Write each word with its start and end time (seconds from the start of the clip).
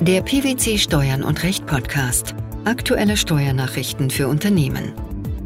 Der 0.00 0.22
PwC 0.22 0.78
Steuern 0.78 1.24
und 1.24 1.42
Recht 1.42 1.66
Podcast. 1.66 2.36
Aktuelle 2.64 3.16
Steuernachrichten 3.16 4.10
für 4.10 4.28
Unternehmen. 4.28 4.92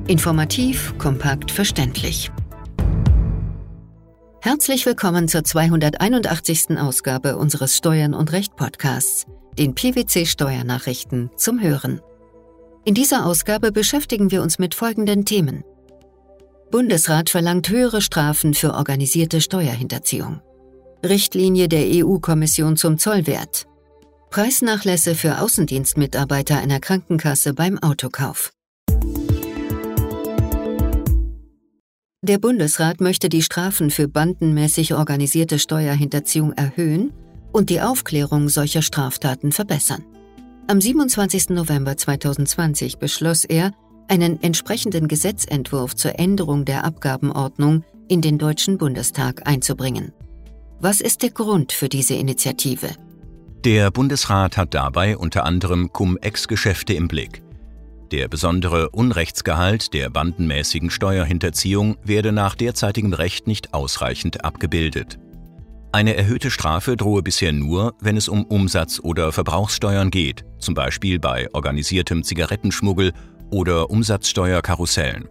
Informativ, 0.08 0.92
kompakt, 0.98 1.50
verständlich. 1.50 2.30
Herzlich 4.42 4.84
willkommen 4.84 5.26
zur 5.26 5.42
281. 5.42 6.78
Ausgabe 6.78 7.38
unseres 7.38 7.78
Steuern 7.78 8.12
und 8.12 8.32
Recht 8.32 8.54
Podcasts, 8.54 9.24
den 9.58 9.74
PwC 9.74 10.26
Steuernachrichten 10.26 11.30
zum 11.36 11.58
Hören. 11.62 12.02
In 12.84 12.92
dieser 12.92 13.24
Ausgabe 13.24 13.72
beschäftigen 13.72 14.30
wir 14.30 14.42
uns 14.42 14.58
mit 14.58 14.74
folgenden 14.74 15.24
Themen. 15.24 15.64
Bundesrat 16.70 17.30
verlangt 17.30 17.70
höhere 17.70 18.02
Strafen 18.02 18.52
für 18.52 18.74
organisierte 18.74 19.40
Steuerhinterziehung. 19.40 20.42
Richtlinie 21.02 21.68
der 21.68 21.86
EU-Kommission 22.04 22.76
zum 22.76 22.98
Zollwert. 22.98 23.66
Preisnachlässe 24.32 25.14
für 25.14 25.42
Außendienstmitarbeiter 25.42 26.56
einer 26.56 26.80
Krankenkasse 26.80 27.52
beim 27.52 27.78
Autokauf. 27.82 28.54
Der 32.22 32.38
Bundesrat 32.38 33.02
möchte 33.02 33.28
die 33.28 33.42
Strafen 33.42 33.90
für 33.90 34.08
bandenmäßig 34.08 34.94
organisierte 34.94 35.58
Steuerhinterziehung 35.58 36.54
erhöhen 36.54 37.12
und 37.52 37.68
die 37.68 37.82
Aufklärung 37.82 38.48
solcher 38.48 38.80
Straftaten 38.80 39.52
verbessern. 39.52 40.02
Am 40.66 40.80
27. 40.80 41.50
November 41.50 41.98
2020 41.98 42.96
beschloss 42.96 43.44
er, 43.44 43.72
einen 44.08 44.42
entsprechenden 44.42 45.08
Gesetzentwurf 45.08 45.94
zur 45.94 46.18
Änderung 46.18 46.64
der 46.64 46.84
Abgabenordnung 46.84 47.84
in 48.08 48.22
den 48.22 48.38
Deutschen 48.38 48.78
Bundestag 48.78 49.46
einzubringen. 49.46 50.10
Was 50.80 51.02
ist 51.02 51.22
der 51.22 51.30
Grund 51.30 51.72
für 51.72 51.90
diese 51.90 52.14
Initiative? 52.14 52.88
Der 53.64 53.92
Bundesrat 53.92 54.56
hat 54.56 54.74
dabei 54.74 55.16
unter 55.16 55.44
anderem 55.44 55.92
Cum-Ex-Geschäfte 55.92 56.94
im 56.94 57.06
Blick. 57.06 57.44
Der 58.10 58.26
besondere 58.26 58.90
Unrechtsgehalt 58.90 59.94
der 59.94 60.10
bandenmäßigen 60.10 60.90
Steuerhinterziehung 60.90 61.96
werde 62.02 62.32
nach 62.32 62.56
derzeitigem 62.56 63.12
Recht 63.12 63.46
nicht 63.46 63.72
ausreichend 63.72 64.44
abgebildet. 64.44 65.20
Eine 65.92 66.16
erhöhte 66.16 66.50
Strafe 66.50 66.96
drohe 66.96 67.22
bisher 67.22 67.52
nur, 67.52 67.94
wenn 68.00 68.16
es 68.16 68.28
um 68.28 68.44
Umsatz- 68.46 68.98
oder 68.98 69.30
Verbrauchssteuern 69.30 70.10
geht, 70.10 70.44
zum 70.58 70.74
Beispiel 70.74 71.20
bei 71.20 71.48
organisiertem 71.52 72.24
Zigarettenschmuggel 72.24 73.12
oder 73.52 73.90
Umsatzsteuerkarussellen. 73.90 75.28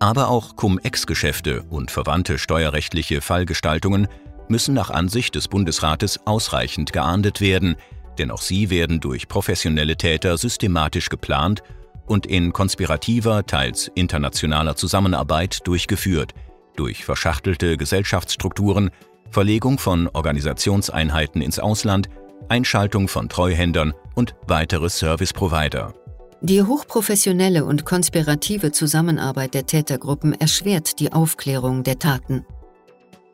Aber 0.00 0.28
auch 0.28 0.54
Cum-Ex-Geschäfte 0.54 1.62
und 1.70 1.90
verwandte 1.90 2.36
steuerrechtliche 2.36 3.22
Fallgestaltungen 3.22 4.06
müssen 4.50 4.74
nach 4.74 4.90
Ansicht 4.90 5.34
des 5.34 5.48
Bundesrates 5.48 6.26
ausreichend 6.26 6.92
geahndet 6.92 7.40
werden, 7.40 7.76
denn 8.18 8.30
auch 8.30 8.42
sie 8.42 8.68
werden 8.68 9.00
durch 9.00 9.28
professionelle 9.28 9.96
Täter 9.96 10.36
systematisch 10.36 11.08
geplant 11.08 11.62
und 12.06 12.26
in 12.26 12.52
konspirativer, 12.52 13.46
teils 13.46 13.90
internationaler 13.94 14.76
Zusammenarbeit 14.76 15.66
durchgeführt, 15.66 16.34
durch 16.76 17.04
verschachtelte 17.04 17.76
Gesellschaftsstrukturen, 17.76 18.90
Verlegung 19.30 19.78
von 19.78 20.08
Organisationseinheiten 20.08 21.40
ins 21.40 21.60
Ausland, 21.60 22.08
Einschaltung 22.48 23.06
von 23.06 23.28
Treuhändern 23.28 23.94
und 24.14 24.34
weitere 24.48 24.90
Service-Provider. 24.90 25.94
Die 26.42 26.62
hochprofessionelle 26.62 27.64
und 27.64 27.84
konspirative 27.84 28.72
Zusammenarbeit 28.72 29.54
der 29.54 29.66
Tätergruppen 29.66 30.32
erschwert 30.32 30.98
die 30.98 31.12
Aufklärung 31.12 31.84
der 31.84 31.98
Taten. 31.98 32.44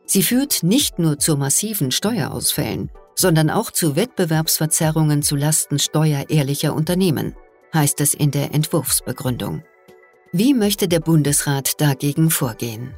Sie 0.09 0.23
führt 0.23 0.63
nicht 0.63 0.99
nur 0.99 1.19
zu 1.19 1.35
massiven 1.35 1.91
Steuerausfällen, 1.91 2.89
sondern 3.13 3.49
auch 3.49 3.71
zu 3.71 3.97
Wettbewerbsverzerrungen 3.97 5.21
zu 5.21 5.35
Lasten 5.35 5.79
steuerehrlicher 5.79 6.73
Unternehmen, 6.73 7.35
heißt 7.73 7.99
es 7.99 8.13
in 8.13 8.31
der 8.31 8.53
Entwurfsbegründung. 8.53 9.63
Wie 10.31 10.53
möchte 10.53 10.87
der 10.87 11.01
Bundesrat 11.01 11.81
dagegen 11.81 12.29
vorgehen? 12.29 12.93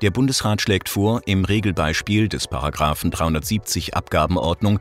Der 0.00 0.10
Bundesrat 0.10 0.62
schlägt 0.62 0.88
vor, 0.88 1.20
im 1.26 1.44
Regelbeispiel 1.44 2.28
des 2.28 2.48
Paragraphen 2.48 3.10
370 3.10 3.94
Abgabenordnung 3.94 4.80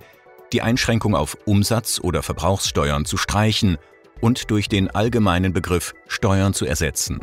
die 0.53 0.61
Einschränkung 0.61 1.13
auf 1.13 1.37
Umsatz- 1.45 1.99
oder 1.99 2.23
Verbrauchssteuern 2.23 3.03
zu 3.03 3.17
streichen 3.17 3.77
und 4.21 4.49
durch 4.49 4.69
den 4.69 4.89
allgemeinen 4.89 5.51
Begriff 5.51 5.93
Steuern 6.07 6.53
zu 6.53 6.65
ersetzen. 6.65 7.19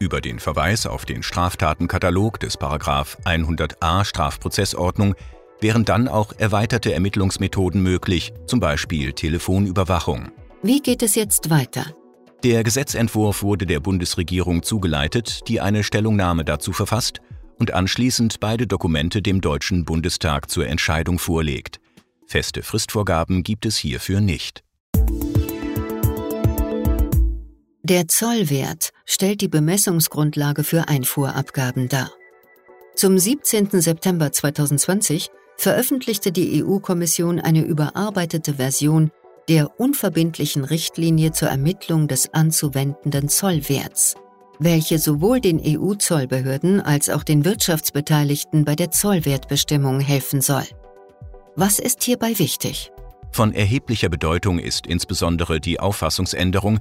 Über 0.00 0.20
den 0.20 0.38
Verweis 0.38 0.86
auf 0.86 1.04
den 1.04 1.22
Straftatenkatalog 1.22 2.40
des 2.40 2.58
100a 2.58 4.04
Strafprozessordnung 4.04 5.14
wären 5.60 5.84
dann 5.84 6.08
auch 6.08 6.32
erweiterte 6.36 6.92
Ermittlungsmethoden 6.92 7.82
möglich, 7.82 8.32
zum 8.46 8.60
Beispiel 8.60 9.12
Telefonüberwachung. 9.12 10.30
Wie 10.62 10.80
geht 10.80 11.02
es 11.02 11.14
jetzt 11.14 11.50
weiter? 11.50 11.94
Der 12.42 12.62
Gesetzentwurf 12.64 13.42
wurde 13.42 13.66
der 13.66 13.80
Bundesregierung 13.80 14.62
zugeleitet, 14.62 15.48
die 15.48 15.60
eine 15.60 15.82
Stellungnahme 15.82 16.44
dazu 16.44 16.72
verfasst 16.72 17.20
und 17.58 17.72
anschließend 17.72 18.40
beide 18.40 18.66
Dokumente 18.66 19.22
dem 19.22 19.40
Deutschen 19.40 19.84
Bundestag 19.84 20.50
zur 20.50 20.66
Entscheidung 20.66 21.18
vorlegt. 21.18 21.80
Feste 22.26 22.62
Fristvorgaben 22.62 23.42
gibt 23.42 23.64
es 23.64 23.76
hierfür 23.76 24.20
nicht. 24.20 24.62
Der 27.82 28.08
Zollwert 28.08 28.90
stellt 29.04 29.40
die 29.40 29.48
Bemessungsgrundlage 29.48 30.64
für 30.64 30.88
Einfuhrabgaben 30.88 31.88
dar. 31.88 32.10
Zum 32.94 33.18
17. 33.18 33.80
September 33.80 34.32
2020 34.32 35.30
veröffentlichte 35.56 36.32
die 36.32 36.64
EU-Kommission 36.64 37.40
eine 37.40 37.62
überarbeitete 37.62 38.54
Version 38.54 39.10
der 39.48 39.78
unverbindlichen 39.78 40.64
Richtlinie 40.64 41.32
zur 41.32 41.48
Ermittlung 41.48 42.08
des 42.08 42.32
anzuwendenden 42.32 43.28
Zollwerts, 43.28 44.14
welche 44.58 44.98
sowohl 44.98 45.40
den 45.40 45.60
EU-Zollbehörden 45.60 46.80
als 46.80 47.10
auch 47.10 47.24
den 47.24 47.44
Wirtschaftsbeteiligten 47.44 48.64
bei 48.64 48.74
der 48.74 48.90
Zollwertbestimmung 48.90 50.00
helfen 50.00 50.40
soll. 50.40 50.64
Was 51.56 51.78
ist 51.78 52.02
hierbei 52.02 52.38
wichtig? 52.38 52.90
Von 53.32 53.52
erheblicher 53.52 54.08
Bedeutung 54.08 54.58
ist 54.58 54.86
insbesondere 54.86 55.60
die 55.60 55.80
Auffassungsänderung, 55.80 56.80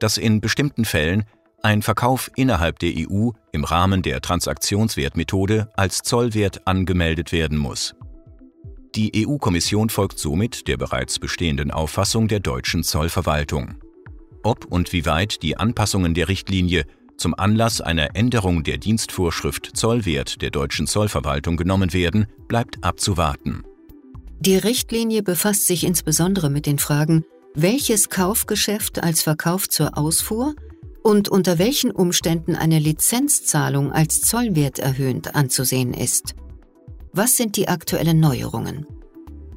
dass 0.00 0.18
in 0.18 0.40
bestimmten 0.40 0.84
Fällen 0.84 1.24
ein 1.62 1.82
Verkauf 1.82 2.30
innerhalb 2.36 2.78
der 2.78 2.92
EU 2.96 3.30
im 3.52 3.64
Rahmen 3.64 4.02
der 4.02 4.20
Transaktionswertmethode 4.20 5.68
als 5.76 6.02
Zollwert 6.02 6.66
angemeldet 6.66 7.32
werden 7.32 7.58
muss. 7.58 7.94
Die 8.94 9.26
EU-Kommission 9.26 9.88
folgt 9.88 10.18
somit 10.18 10.68
der 10.68 10.76
bereits 10.76 11.18
bestehenden 11.18 11.70
Auffassung 11.70 12.28
der 12.28 12.40
deutschen 12.40 12.84
Zollverwaltung. 12.84 13.76
Ob 14.42 14.66
und 14.66 14.92
wie 14.92 15.06
weit 15.06 15.42
die 15.42 15.56
Anpassungen 15.56 16.14
der 16.14 16.28
Richtlinie 16.28 16.84
zum 17.16 17.34
Anlass 17.38 17.80
einer 17.80 18.16
Änderung 18.16 18.64
der 18.64 18.78
Dienstvorschrift 18.78 19.76
Zollwert 19.76 20.42
der 20.42 20.50
deutschen 20.50 20.86
Zollverwaltung 20.86 21.56
genommen 21.56 21.92
werden, 21.92 22.26
bleibt 22.48 22.82
abzuwarten. 22.82 23.62
Die 24.40 24.56
Richtlinie 24.56 25.22
befasst 25.22 25.66
sich 25.66 25.84
insbesondere 25.84 26.50
mit 26.50 26.66
den 26.66 26.80
Fragen, 26.80 27.24
welches 27.54 28.08
Kaufgeschäft 28.08 29.02
als 29.02 29.22
Verkauf 29.22 29.68
zur 29.68 29.96
Ausfuhr 29.96 30.54
und 31.02 31.28
unter 31.28 31.58
welchen 31.58 31.90
Umständen 31.90 32.54
eine 32.54 32.78
Lizenzzahlung 32.78 33.92
als 33.92 34.20
Zollwert 34.20 34.78
erhöhend 34.78 35.34
anzusehen 35.34 35.94
ist. 35.94 36.34
Was 37.12 37.36
sind 37.36 37.56
die 37.56 37.68
aktuellen 37.68 38.20
Neuerungen? 38.20 38.86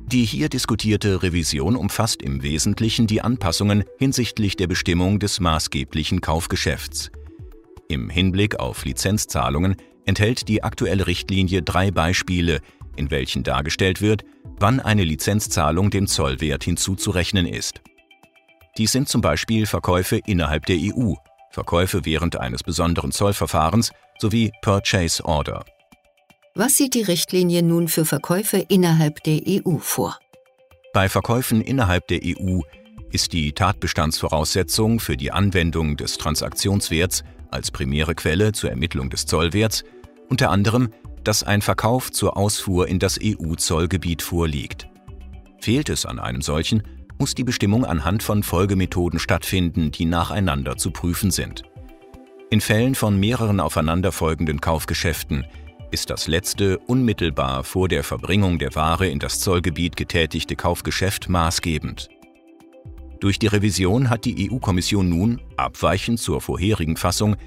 Die 0.08 0.26
hier 0.26 0.50
diskutierte 0.50 1.24
Revision 1.24 1.76
umfasst 1.76 2.22
im 2.22 2.44
Wesentlichen 2.44 3.08
die 3.08 3.22
Anpassungen 3.22 3.84
hinsichtlich 3.98 4.56
der 4.56 4.68
Bestimmung 4.68 5.20
des 5.20 5.40
maßgeblichen 5.40 6.22
Kaufgeschäfts. 6.22 7.12
Im 7.88 8.10
Hinblick 8.10 8.60
auf 8.60 8.86
Lizenzzahlungen 8.86 9.78
enthält 10.06 10.48
die 10.48 10.64
aktuelle 10.64 11.08
Richtlinie 11.08 11.64
drei 11.64 11.92
Beispiele, 11.92 12.60
in 12.96 13.10
welchen 13.10 13.44
dargestellt 13.44 14.02
wird, 14.02 14.24
wann 14.60 14.80
eine 14.80 15.04
Lizenzzahlung 15.04 15.90
dem 15.90 16.08
Zollwert 16.08 16.64
hinzuzurechnen 16.64 17.48
ist. 17.48 17.82
Dies 18.78 18.92
sind 18.92 19.10
zum 19.10 19.22
Beispiel 19.22 19.66
Verkäufe 19.66 20.20
innerhalb 20.26 20.66
der 20.66 20.78
EU, 20.80 21.14
Verkäufe 21.56 22.04
während 22.04 22.36
eines 22.36 22.64
besonderen 22.64 23.14
Zollverfahrens 23.14 23.92
sowie 24.20 24.52
Purchase 24.62 25.24
Order. 25.24 25.64
Was 26.54 26.76
sieht 26.76 26.94
die 26.94 27.02
Richtlinie 27.02 27.64
nun 27.64 27.88
für 27.88 28.04
Verkäufe 28.04 28.58
innerhalb 28.68 29.24
der 29.24 29.40
EU 29.48 29.78
vor? 29.78 30.20
Bei 30.94 31.08
Verkäufen 31.08 31.62
innerhalb 31.62 32.10
der 32.10 32.20
EU 32.26 32.60
ist 33.10 33.32
die 33.32 33.54
Tatbestandsvoraussetzung 33.54 35.00
für 35.00 35.16
die 35.16 35.32
Anwendung 35.32 35.96
des 35.96 36.18
Transaktionswerts 36.18 37.24
als 37.52 37.72
primäre 37.72 38.16
Quelle 38.16 38.52
zur 38.52 38.70
Ermittlung 38.70 39.10
des 39.10 39.26
Zollwerts 39.26 39.86
unter 40.28 40.50
anderem 40.52 40.90
dass 41.24 41.42
ein 41.42 41.62
Verkauf 41.62 42.12
zur 42.12 42.38
Ausfuhr 42.38 42.88
in 42.88 43.00
das 43.00 43.18
EU-Zollgebiet 43.20 44.22
vorliegt. 44.22 44.88
Fehlt 45.60 45.90
es 45.90 46.06
an 46.06 46.20
einem 46.20 46.44
solchen, 46.44 46.84
muss 47.18 47.36
die 47.36 47.44
Bestimmung 47.44 47.86
anhand 47.86 48.24
von 48.24 48.44
Folgemethoden 48.44 49.20
stattfinden, 49.20 49.92
die 49.92 50.06
nacheinander 50.06 50.78
zu 50.78 50.92
prüfen 50.92 51.32
sind. 51.32 51.64
In 52.50 52.62
Fällen 52.62 52.96
von 52.96 53.20
mehreren 53.20 53.60
aufeinanderfolgenden 53.60 54.62
Kaufgeschäften 54.62 55.46
ist 55.92 56.10
das 56.10 56.28
letzte 56.28 56.78
unmittelbar 56.80 57.64
vor 57.64 57.88
der 57.88 58.04
Verbringung 58.04 58.60
der 58.60 58.76
Ware 58.76 59.08
in 59.08 59.20
das 59.20 59.40
Zollgebiet 59.40 59.96
getätigte 59.96 60.56
Kaufgeschäft 60.56 61.30
maßgebend. 61.30 62.10
Durch 63.20 63.40
die 63.40 63.48
Revision 63.48 64.10
hat 64.10 64.26
die 64.26 64.52
EU-Kommission 64.52 65.10
nun, 65.10 65.42
abweichend 65.58 66.20
zur 66.20 66.42
vorherigen 66.42 66.98
Fassung, 66.98 67.38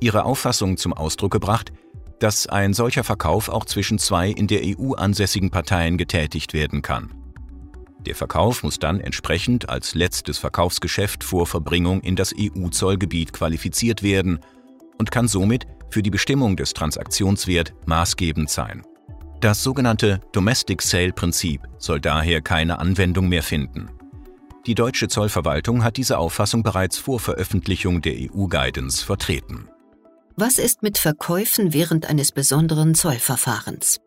ihre 0.00 0.24
Auffassung 0.24 0.76
zum 0.76 0.92
Ausdruck 0.92 1.32
gebracht, 1.32 1.72
dass 2.20 2.46
ein 2.46 2.72
solcher 2.72 3.04
Verkauf 3.04 3.48
auch 3.48 3.64
zwischen 3.64 3.98
zwei 3.98 4.30
in 4.30 4.46
der 4.46 4.62
EU 4.64 4.94
ansässigen 4.94 5.50
Parteien 5.50 5.98
getätigt 5.98 6.52
werden 6.52 6.82
kann. 6.82 7.17
Der 8.00 8.14
Verkauf 8.14 8.62
muss 8.62 8.78
dann 8.78 9.00
entsprechend 9.00 9.68
als 9.68 9.94
letztes 9.94 10.38
Verkaufsgeschäft 10.38 11.24
vor 11.24 11.46
Verbringung 11.46 12.00
in 12.00 12.16
das 12.16 12.34
EU-Zollgebiet 12.38 13.32
qualifiziert 13.32 14.02
werden 14.02 14.40
und 14.98 15.10
kann 15.10 15.28
somit 15.28 15.66
für 15.90 16.02
die 16.02 16.10
Bestimmung 16.10 16.56
des 16.56 16.74
Transaktionswert 16.74 17.74
maßgebend 17.86 18.50
sein. 18.50 18.82
Das 19.40 19.62
sogenannte 19.62 20.20
Domestic 20.32 20.82
Sale 20.82 21.12
Prinzip 21.12 21.62
soll 21.78 22.00
daher 22.00 22.40
keine 22.40 22.78
Anwendung 22.78 23.28
mehr 23.28 23.42
finden. 23.42 23.88
Die 24.66 24.74
deutsche 24.74 25.08
Zollverwaltung 25.08 25.84
hat 25.84 25.96
diese 25.96 26.18
Auffassung 26.18 26.62
bereits 26.62 26.98
vor 26.98 27.20
Veröffentlichung 27.20 28.02
der 28.02 28.14
EU-Guidance 28.14 29.04
vertreten. 29.04 29.68
Was 30.36 30.58
ist 30.58 30.82
mit 30.82 30.98
Verkäufen 30.98 31.72
während 31.72 32.06
eines 32.08 32.32
besonderen 32.32 32.94
Zollverfahrens? 32.94 34.00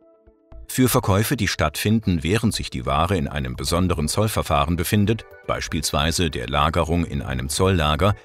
Für 0.73 0.88
Verkäufe, 0.88 1.35
die 1.35 1.50
stattfinden, 1.50 2.23
während 2.23 2.53
sich 2.53 2.69
die 2.69 2.85
Ware 2.85 3.18
in 3.18 3.27
einem 3.27 3.57
besonderen 3.57 4.07
Zollverfahren 4.07 4.77
befindet, 4.77 5.25
beispielsweise 5.45 6.29
der 6.29 6.47
Lagerung 6.47 7.03
in 7.03 7.21
einem 7.21 7.50
Zolllager, 7.50 8.15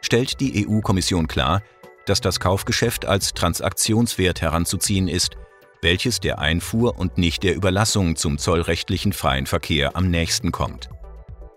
stellt 0.00 0.40
die 0.40 0.66
EU-Kommission 0.66 1.28
klar, 1.28 1.62
dass 2.06 2.20
das 2.20 2.40
Kaufgeschäft 2.40 3.06
als 3.06 3.32
Transaktionswert 3.32 4.42
heranzuziehen 4.42 5.06
ist, 5.06 5.36
welches 5.82 6.18
der 6.18 6.40
Einfuhr 6.40 6.98
und 6.98 7.16
nicht 7.16 7.44
der 7.44 7.54
Überlassung 7.54 8.16
zum 8.16 8.38
zollrechtlichen 8.38 9.12
freien 9.12 9.46
Verkehr 9.46 9.94
am 9.94 10.10
nächsten 10.10 10.50
kommt. 10.50 10.88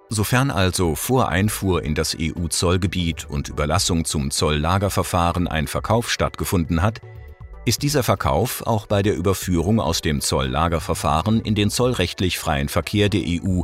Sofern 0.10 0.51
also 0.51 0.94
vor 0.94 1.30
Einfuhr 1.30 1.81
in 1.81 1.95
das 1.95 2.16
EU-Zollgebiet 2.16 3.28
und 3.28 3.50
Überlassung 3.50 4.06
zum 4.06 4.30
Zolllagerverfahren 4.30 5.48
ein 5.48 5.66
Verkauf 5.66 6.12
stattgefunden 6.12 6.83
hat, 6.83 7.01
ist 7.68 7.84
dieser 7.84 8.02
Verkauf 8.02 8.66
auch 8.66 8.86
bei 8.86 9.04
der 9.04 9.18
Überführung 9.18 9.81
aus 9.81 10.00
dem 10.00 10.22
Zolllagerverfahren 10.22 11.42
in 11.42 11.54
den 11.54 11.69
zollrechtlich 11.69 12.40
freien 12.40 12.69
Verkehr 12.69 13.10
der 13.10 13.24
EU 13.25 13.64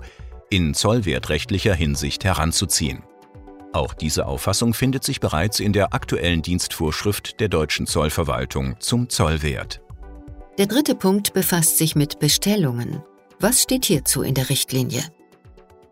in 0.49 0.73
zollwertrechtlicher 0.73 1.73
Hinsicht 1.73 2.25
heranzuziehen. 2.25 3.03
Auch 3.71 3.93
diese 3.93 4.25
Auffassung 4.25 4.73
findet 4.73 5.05
sich 5.05 5.21
bereits 5.21 5.61
in 5.61 5.71
der 5.71 5.93
aktuellen 5.93 6.41
Dienstvorschrift 6.41 7.39
der 7.39 7.47
deutschen 7.47 7.87
Zollverwaltung 7.87 8.75
zum 8.79 9.07
Zollwert. 9.07 9.81
Der 10.57 10.65
dritte 10.65 10.95
Punkt 10.95 11.31
befasst 11.33 11.77
sich 11.77 11.95
mit 11.95 12.19
Bestellungen. 12.19 13.01
Was 13.39 13.63
steht 13.63 13.85
hierzu 13.85 14.21
in 14.21 14.33
der 14.33 14.49
Richtlinie? 14.49 15.01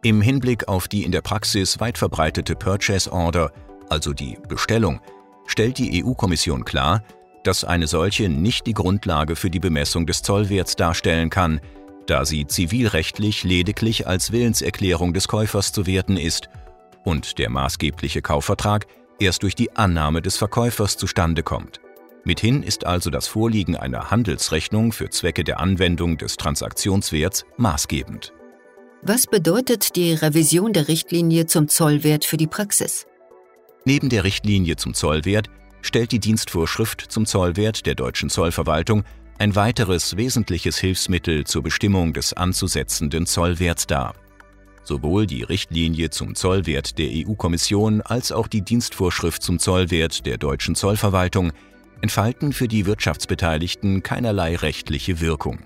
Im 0.04 0.22
Hinblick 0.22 0.68
auf 0.68 0.90
die 0.90 1.06
in 1.06 1.14
der 1.14 1.22
Praxis 1.22 1.80
weit 1.80 1.98
verbreitete 1.98 2.56
Purchase 2.56 3.10
Order, 3.10 3.54
also 3.88 4.12
die 4.12 4.38
Bestellung, 4.50 5.00
stellt 5.48 5.78
die 5.78 6.04
EU-Kommission 6.04 6.66
klar, 6.66 7.04
dass 7.44 7.64
eine 7.64 7.88
solche 7.88 8.30
nicht 8.30 8.68
die 8.68 8.74
Grundlage 8.74 9.36
für 9.36 9.50
die 9.50 9.60
Bemessung 9.60 10.06
des 10.06 10.22
Zollwerts 10.22 10.76
darstellen 10.76 11.30
kann, 11.30 11.60
da 12.08 12.26
sie 12.26 12.46
zivilrechtlich 12.48 13.44
lediglich 13.44 14.08
als 14.08 14.32
Willenserklärung 14.32 15.14
des 15.14 15.28
Käufers 15.28 15.72
zu 15.72 15.86
werten 15.86 16.18
ist 16.18 16.50
und 17.04 17.38
der 17.40 17.50
maßgebliche 17.50 18.22
Kaufvertrag 18.22 18.88
erst 19.20 19.44
durch 19.44 19.56
die 19.56 19.76
Annahme 19.76 20.22
des 20.22 20.38
Verkäufers 20.38 20.98
zustande 20.98 21.44
kommt. 21.44 21.80
Mithin 22.24 22.62
ist 22.62 22.86
also 22.86 23.10
das 23.10 23.28
Vorliegen 23.28 23.76
einer 23.76 24.12
Handelsrechnung 24.12 24.92
für 24.92 25.10
Zwecke 25.10 25.44
der 25.44 25.60
Anwendung 25.60 26.18
des 26.18 26.38
Transaktionswerts 26.38 27.46
maßgebend. 27.58 28.34
Was 29.02 29.26
bedeutet 29.26 29.96
die 29.96 30.14
Revision 30.14 30.74
der 30.74 30.88
Richtlinie 30.88 31.48
zum 31.48 31.68
Zollwert 31.68 32.24
für 32.24 32.38
die 32.38 32.46
Praxis? 32.46 33.08
Neben 33.86 34.10
der 34.10 34.24
Richtlinie 34.24 34.76
zum 34.76 34.94
Zollwert 34.94 35.50
stellt 35.82 36.12
die 36.12 36.20
Dienstvorschrift 36.20 37.02
zum 37.02 37.26
Zollwert 37.26 37.86
der 37.86 37.96
deutschen 37.96 38.30
Zollverwaltung 38.30 39.04
ein 39.38 39.56
weiteres 39.56 40.18
wesentliches 40.18 40.78
Hilfsmittel 40.78 41.46
zur 41.46 41.64
Bestimmung 41.64 42.14
des 42.14 42.34
anzusetzenden 42.34 43.26
Zollwerts 43.26 43.88
dar. 43.88 44.14
Sowohl 44.84 45.26
die 45.26 45.44
Richtlinie 45.44 46.10
zum 46.10 46.36
Zollwert 46.36 46.98
der 46.98 47.10
EU-Kommission 47.12 48.02
als 48.02 48.32
auch 48.32 48.48
die 48.48 48.62
Dienstvorschrift 48.62 49.42
zum 49.42 49.60
Zollwert 49.60 50.26
der 50.26 50.38
deutschen 50.38 50.76
Zollverwaltung 50.76 51.54
entfalten 52.02 52.54
für 52.54 52.68
die 52.68 52.86
Wirtschaftsbeteiligten 52.86 54.04
keinerlei 54.04 54.56
rechtliche 54.56 55.22
Wirkung. 55.22 55.60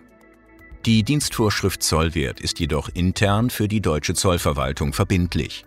Die 0.85 1.03
Dienstvorschrift 1.03 1.81
Zollwert 1.81 2.39
ist 2.39 2.59
jedoch 2.59 2.89
intern 2.93 3.49
für 3.49 3.67
die 3.67 3.81
deutsche 3.81 4.13
Zollverwaltung 4.13 4.93
verbindlich. 4.93 5.65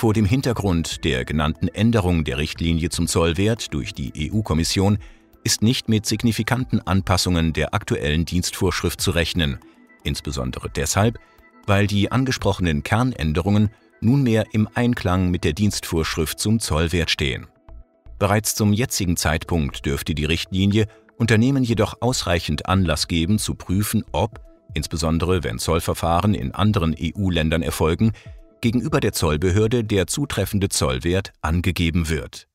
Vor 0.00 0.14
dem 0.14 0.24
Hintergrund 0.24 1.04
der 1.04 1.26
genannten 1.26 1.68
Änderung 1.68 2.24
der 2.24 2.38
Richtlinie 2.38 2.88
zum 2.88 3.06
Zollwert 3.06 3.74
durch 3.74 3.92
die 3.92 4.32
EU-Kommission 4.32 4.96
ist 5.44 5.60
nicht 5.60 5.90
mit 5.90 6.06
signifikanten 6.06 6.80
Anpassungen 6.80 7.52
der 7.52 7.74
aktuellen 7.74 8.24
Dienstvorschrift 8.24 8.98
zu 8.98 9.10
rechnen, 9.10 9.58
insbesondere 10.02 10.70
deshalb, 10.70 11.18
weil 11.66 11.86
die 11.86 12.10
angesprochenen 12.10 12.82
Kernänderungen 12.82 13.68
nunmehr 14.00 14.46
im 14.52 14.70
Einklang 14.72 15.30
mit 15.30 15.44
der 15.44 15.52
Dienstvorschrift 15.52 16.40
zum 16.40 16.60
Zollwert 16.60 17.10
stehen. 17.10 17.48
Bereits 18.18 18.54
zum 18.54 18.72
jetzigen 18.72 19.18
Zeitpunkt 19.18 19.84
dürfte 19.84 20.14
die 20.14 20.24
Richtlinie 20.24 20.86
Unternehmen 21.18 21.62
jedoch 21.62 22.00
ausreichend 22.00 22.64
Anlass 22.64 23.06
geben, 23.06 23.38
zu 23.38 23.54
prüfen, 23.54 24.06
ob, 24.12 24.40
insbesondere 24.72 25.44
wenn 25.44 25.58
Zollverfahren 25.58 26.32
in 26.32 26.54
anderen 26.54 26.96
EU-Ländern 26.98 27.60
erfolgen, 27.60 28.12
gegenüber 28.60 29.00
der 29.00 29.12
Zollbehörde 29.12 29.84
der 29.84 30.06
zutreffende 30.06 30.68
Zollwert 30.68 31.32
angegeben 31.40 32.08
wird. 32.08 32.46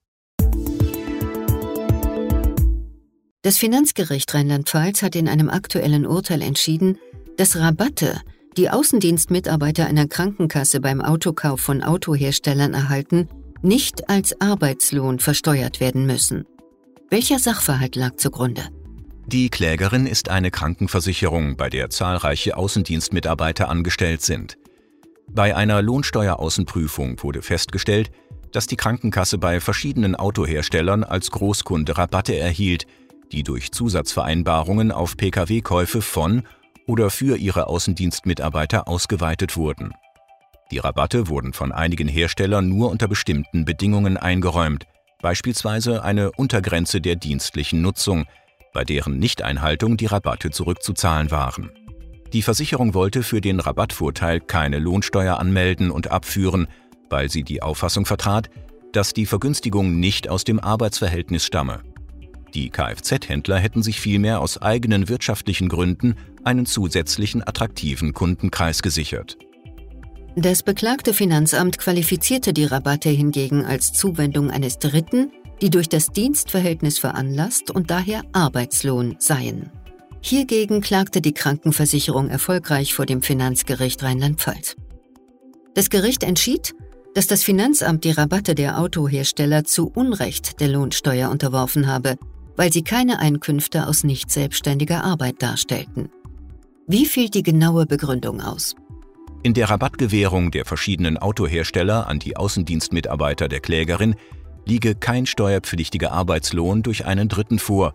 Das 3.42 3.60
Finanzgericht 3.60 4.34
Rheinland-Pfalz 4.34 5.04
hat 5.04 5.16
in 5.16 5.30
einem 5.30 5.52
aktuellen 5.52 6.08
Urteil 6.08 6.42
entschieden, 6.42 6.98
dass 7.38 7.56
Rabatte, 7.58 8.22
die 8.58 8.70
Außendienstmitarbeiter 8.70 9.86
einer 9.86 10.08
Krankenkasse 10.08 10.80
beim 10.80 11.00
Autokauf 11.00 11.62
von 11.62 11.84
Autoherstellern 11.84 12.74
erhalten, 12.74 13.30
nicht 13.62 14.10
als 14.10 14.42
Arbeitslohn 14.42 15.20
versteuert 15.20 15.80
werden 15.80 16.06
müssen. 16.06 16.46
Welcher 17.10 17.38
Sachverhalt 17.38 17.96
lag 17.96 18.16
zugrunde? 18.16 18.64
Die 19.28 19.50
Klägerin 19.50 20.08
ist 20.08 20.30
eine 20.30 20.52
Krankenversicherung, 20.52 21.56
bei 21.58 21.70
der 21.70 21.90
zahlreiche 21.90 22.58
Außendienstmitarbeiter 22.58 23.70
angestellt 23.70 24.22
sind. 24.22 24.58
Bei 25.32 25.56
einer 25.56 25.82
Lohnsteueraußenprüfung 25.82 27.22
wurde 27.22 27.42
festgestellt, 27.42 28.12
dass 28.52 28.68
die 28.68 28.78
Krankenkasse 28.78 29.38
bei 29.38 29.60
verschiedenen 29.60 30.16
Autoherstellern 30.16 31.04
als 31.04 31.30
Großkunde 31.32 31.98
Rabatte 31.98 32.36
erhielt, 32.38 32.86
die 33.32 33.44
durch 33.44 33.72
Zusatzvereinbarungen 33.72 34.92
auf 34.92 35.18
Pkw-Käufe 35.18 36.02
von 36.02 36.44
oder 36.88 37.10
für 37.10 37.38
ihre 37.38 37.68
Außendienstmitarbeiter 37.68 38.88
ausgeweitet 38.88 39.58
wurden. 39.58 39.92
Die 40.72 40.78
Rabatte 40.78 41.28
wurden 41.28 41.54
von 41.54 41.72
einigen 41.72 42.08
Herstellern 42.08 42.70
nur 42.70 42.90
unter 42.90 43.08
bestimmten 43.08 43.66
Bedingungen 43.66 44.18
eingeräumt, 44.18 44.86
beispielsweise 45.22 46.04
eine 46.04 46.32
Untergrenze 46.32 47.02
der 47.02 47.16
dienstlichen 47.16 47.82
Nutzung, 47.82 48.26
bei 48.74 48.84
deren 48.84 49.18
Nichteinhaltung 49.18 49.98
die 49.98 50.06
Rabatte 50.06 50.52
zurückzuzahlen 50.52 51.32
waren. 51.32 51.72
Die 52.36 52.42
Versicherung 52.42 52.94
wollte 52.94 53.24
für 53.24 53.40
den 53.40 53.62
Rabattvorteil 53.62 54.42
keine 54.42 54.78
Lohnsteuer 54.78 55.40
anmelden 55.40 55.90
und 55.90 56.12
abführen, 56.12 56.68
weil 57.10 57.32
sie 57.32 57.44
die 57.44 57.62
Auffassung 57.62 58.06
vertrat, 58.06 58.50
dass 58.92 59.14
die 59.14 59.26
Vergünstigung 59.26 60.02
nicht 60.02 60.28
aus 60.28 60.44
dem 60.44 60.60
Arbeitsverhältnis 60.60 61.46
stamme. 61.46 61.84
Die 62.54 62.72
Kfz-Händler 62.72 63.58
hätten 63.58 63.84
sich 63.84 64.02
vielmehr 64.02 64.42
aus 64.42 64.62
eigenen 64.62 65.08
wirtschaftlichen 65.08 65.70
Gründen 65.70 66.16
einen 66.44 66.66
zusätzlichen 66.66 67.42
attraktiven 67.42 68.14
Kundenkreis 68.14 68.82
gesichert. 68.82 69.38
Das 70.36 70.62
beklagte 70.62 71.14
Finanzamt 71.14 71.78
qualifizierte 71.78 72.52
die 72.52 72.66
Rabatte 72.66 73.08
hingegen 73.08 73.64
als 73.64 73.94
Zuwendung 73.94 74.52
eines 74.52 74.78
Dritten, 74.78 75.32
die 75.62 75.70
durch 75.70 75.88
das 75.88 76.08
Dienstverhältnis 76.08 77.00
veranlasst 77.00 77.72
und 77.72 77.90
daher 77.90 78.24
Arbeitslohn 78.34 79.16
seien. 79.20 79.72
Hiergegen 80.28 80.82
klagte 80.82 81.22
die 81.22 81.34
Krankenversicherung 81.34 82.32
erfolgreich 82.32 82.96
vor 82.96 83.06
dem 83.06 83.22
Finanzgericht 83.22 84.02
Rheinland-Pfalz. 84.02 84.76
Das 85.76 85.92
Gericht 85.92 86.24
entschied, 86.24 86.74
dass 87.14 87.28
das 87.28 87.44
Finanzamt 87.44 88.06
die 88.06 88.10
Rabatte 88.10 88.56
der 88.56 88.80
Autohersteller 88.80 89.66
zu 89.66 89.92
Unrecht 89.94 90.60
der 90.62 90.70
Lohnsteuer 90.70 91.30
unterworfen 91.30 91.86
habe, 91.86 92.16
weil 92.56 92.74
sie 92.74 92.82
keine 92.82 93.20
Einkünfte 93.20 93.86
aus 93.86 94.04
nicht 94.04 94.32
selbstständiger 94.32 95.04
Arbeit 95.04 95.44
darstellten. 95.44 96.10
Wie 96.88 97.06
fiel 97.06 97.30
die 97.30 97.44
genaue 97.44 97.86
Begründung 97.86 98.42
aus? 98.42 98.74
In 99.44 99.54
der 99.54 99.70
Rabattgewährung 99.70 100.50
der 100.50 100.66
verschiedenen 100.66 101.20
Autohersteller 101.20 102.08
an 102.08 102.18
die 102.18 102.36
Außendienstmitarbeiter 102.36 103.48
der 103.48 103.60
Klägerin 103.60 104.16
liege 104.66 104.96
kein 104.96 105.28
steuerpflichtiger 105.28 106.12
Arbeitslohn 106.12 106.82
durch 106.82 107.06
einen 107.06 107.30
Dritten 107.30 107.60
vor, 107.60 107.94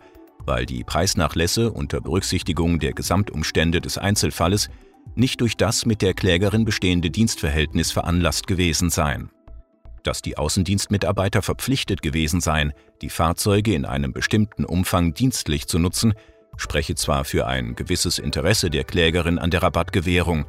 weil 0.50 0.66
die 0.66 0.82
Preisnachlässe 0.82 1.70
unter 1.70 2.00
Berücksichtigung 2.00 2.80
der 2.80 2.92
Gesamtumstände 2.92 3.80
des 3.80 3.98
Einzelfalles 3.98 4.68
nicht 5.14 5.40
durch 5.40 5.56
das 5.56 5.86
mit 5.86 6.02
der 6.02 6.12
Klägerin 6.12 6.64
bestehende 6.64 7.08
Dienstverhältnis 7.08 7.92
veranlasst 7.92 8.48
gewesen 8.48 8.90
sein. 8.90 9.30
Dass 10.02 10.22
die 10.22 10.36
Außendienstmitarbeiter 10.36 11.42
verpflichtet 11.42 12.02
gewesen 12.02 12.40
seien, 12.40 12.72
die 13.00 13.10
Fahrzeuge 13.10 13.74
in 13.74 13.84
einem 13.84 14.12
bestimmten 14.12 14.64
Umfang 14.64 15.14
dienstlich 15.14 15.68
zu 15.68 15.78
nutzen, 15.78 16.14
spreche 16.56 16.96
zwar 16.96 17.24
für 17.24 17.46
ein 17.46 17.76
gewisses 17.76 18.18
Interesse 18.18 18.70
der 18.70 18.82
Klägerin 18.82 19.38
an 19.38 19.50
der 19.50 19.62
Rabattgewährung, 19.62 20.46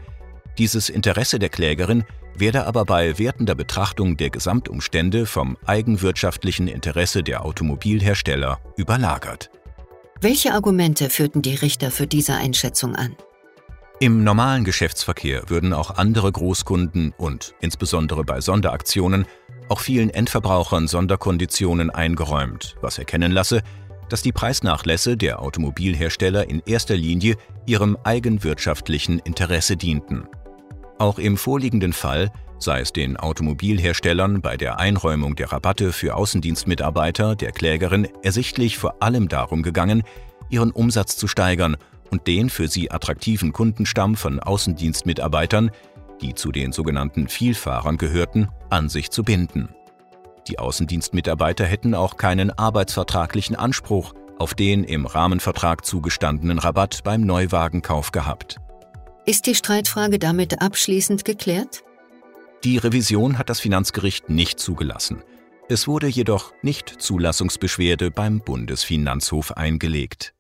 dieses 0.58 0.90
Interesse 0.90 1.38
der 1.38 1.50
Klägerin 1.50 2.06
werde 2.36 2.66
aber 2.66 2.86
bei 2.86 3.20
wertender 3.20 3.54
Betrachtung 3.54 4.18
der 4.18 4.32
Gesamtumstände 4.32 5.28
vom 5.28 5.58
eigenwirtschaftlichen 5.68 6.68
Interesse 6.68 7.22
der 7.22 7.46
Automobilhersteller 7.46 8.60
überlagert. 8.78 9.52
Welche 10.24 10.54
Argumente 10.54 11.10
führten 11.10 11.42
die 11.42 11.56
Richter 11.56 11.90
für 11.90 12.06
diese 12.06 12.36
Einschätzung 12.36 12.96
an? 12.96 13.16
Im 14.00 14.24
normalen 14.24 14.64
Geschäftsverkehr 14.64 15.50
würden 15.50 15.74
auch 15.74 15.98
andere 15.98 16.32
Großkunden 16.32 17.12
und 17.18 17.56
insbesondere 17.60 18.24
bei 18.24 18.40
Sonderaktionen 18.40 19.26
auch 19.68 19.80
vielen 19.80 20.12
Endverbrauchern 20.12 20.88
Sonderkonditionen 20.88 21.90
eingeräumt, 21.90 22.76
was 22.82 23.00
erkennen 23.00 23.32
lasse, 23.32 23.64
dass 24.10 24.22
die 24.22 24.32
Preisnachlässe 24.32 25.18
der 25.18 25.42
Automobilhersteller 25.42 26.48
in 26.48 26.62
erster 26.68 26.96
Linie 26.96 27.36
ihrem 27.66 27.98
eigenwirtschaftlichen 28.04 29.18
Interesse 29.18 29.76
dienten. 29.76 30.28
Auch 31.02 31.18
im 31.18 31.36
vorliegenden 31.36 31.94
Fall 31.94 32.32
sei 32.60 32.82
es 32.82 32.94
den 32.94 33.18
Automobilherstellern 33.18 34.40
bei 34.40 34.56
der 34.56 34.78
Einräumung 34.78 35.36
der 35.36 35.52
Rabatte 35.52 35.94
für 35.94 36.14
Außendienstmitarbeiter 36.14 37.36
der 37.36 37.52
Klägerin 37.52 38.08
ersichtlich 38.22 38.78
vor 38.78 39.02
allem 39.02 39.28
darum 39.28 39.64
gegangen, 39.64 40.04
ihren 40.52 40.70
Umsatz 40.70 41.18
zu 41.18 41.28
steigern 41.28 41.76
und 42.12 42.28
den 42.28 42.52
für 42.52 42.68
sie 42.68 42.92
attraktiven 42.92 43.52
Kundenstamm 43.52 44.16
von 44.16 44.40
Außendienstmitarbeitern, 44.40 45.72
die 46.22 46.36
zu 46.36 46.52
den 46.52 46.72
sogenannten 46.72 47.28
Vielfahrern 47.30 47.98
gehörten, 47.98 48.50
an 48.70 48.88
sich 48.88 49.10
zu 49.10 49.24
binden. 49.24 49.70
Die 50.50 50.60
Außendienstmitarbeiter 50.60 51.66
hätten 51.66 51.96
auch 51.96 52.16
keinen 52.16 52.52
arbeitsvertraglichen 52.52 53.56
Anspruch 53.56 54.14
auf 54.38 54.54
den 54.54 54.84
im 54.84 55.08
Rahmenvertrag 55.08 55.84
zugestandenen 55.84 56.60
Rabatt 56.60 57.00
beim 57.04 57.22
Neuwagenkauf 57.22 58.12
gehabt. 58.12 58.60
Ist 59.24 59.46
die 59.46 59.54
Streitfrage 59.54 60.18
damit 60.18 60.64
abschließend 60.64 61.26
geklärt? 61.26 61.84
Die 62.64 62.78
Revision 62.78 63.38
hat 63.38 63.52
das 63.52 63.60
Finanzgericht 63.60 64.30
nicht 64.30 64.60
zugelassen. 64.60 65.22
Es 65.70 65.88
wurde 65.88 66.08
jedoch 66.08 66.54
nicht 66.64 66.90
Zulassungsbeschwerde 66.90 68.10
beim 68.10 68.40
Bundesfinanzhof 68.40 69.52
eingelegt. 69.52 70.34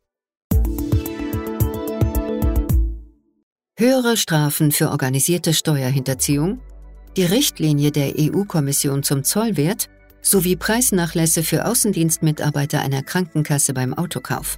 Höhere 3.78 4.18
Strafen 4.18 4.72
für 4.72 4.90
organisierte 4.90 5.54
Steuerhinterziehung, 5.54 6.60
die 7.18 7.26
Richtlinie 7.26 7.92
der 7.92 8.14
EU-Kommission 8.18 9.04
zum 9.04 9.24
Zollwert 9.24 9.90
sowie 10.22 10.56
Preisnachlässe 10.56 11.44
für 11.44 11.66
Außendienstmitarbeiter 11.66 12.82
einer 12.82 13.04
Krankenkasse 13.04 13.74
beim 13.76 13.94
Autokauf. 13.94 14.58